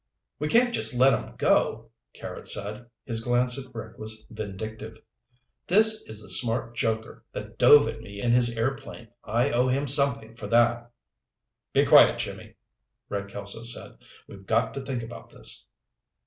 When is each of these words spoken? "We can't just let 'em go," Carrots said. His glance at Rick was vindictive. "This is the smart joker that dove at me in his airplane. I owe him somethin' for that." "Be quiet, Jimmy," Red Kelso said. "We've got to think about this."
"We 0.39 0.47
can't 0.47 0.73
just 0.73 0.95
let 0.95 1.13
'em 1.13 1.35
go," 1.35 1.91
Carrots 2.15 2.51
said. 2.55 2.87
His 3.05 3.23
glance 3.23 3.55
at 3.59 3.71
Rick 3.75 3.99
was 3.99 4.25
vindictive. 4.31 4.97
"This 5.67 6.01
is 6.09 6.23
the 6.23 6.29
smart 6.31 6.75
joker 6.75 7.23
that 7.33 7.59
dove 7.59 7.87
at 7.87 8.01
me 8.01 8.19
in 8.19 8.31
his 8.31 8.57
airplane. 8.57 9.09
I 9.23 9.51
owe 9.51 9.67
him 9.67 9.85
somethin' 9.85 10.35
for 10.35 10.47
that." 10.47 10.89
"Be 11.71 11.85
quiet, 11.85 12.17
Jimmy," 12.17 12.55
Red 13.09 13.29
Kelso 13.29 13.61
said. 13.61 13.99
"We've 14.27 14.47
got 14.47 14.73
to 14.73 14.81
think 14.81 15.03
about 15.03 15.29
this." 15.29 15.67